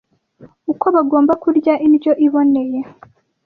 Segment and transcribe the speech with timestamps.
[0.71, 2.79] uko bagomba kurya indyo iboneye